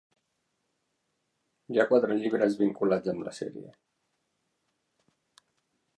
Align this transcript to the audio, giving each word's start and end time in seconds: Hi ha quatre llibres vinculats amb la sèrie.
Hi 1.73 1.83
ha 1.83 1.85
quatre 1.91 2.17
llibres 2.23 2.57
vinculats 2.63 3.13
amb 3.15 3.29
la 3.29 3.37
sèrie. 3.41 3.69